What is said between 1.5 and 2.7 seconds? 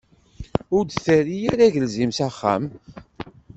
ara agelzim s axxam.